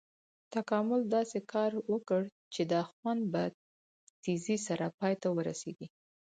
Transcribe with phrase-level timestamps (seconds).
[0.53, 2.21] تکامل داسې کار وکړ
[2.53, 3.41] چې دا خوند په
[4.23, 5.87] تیزي سره پای ته ورسېږي.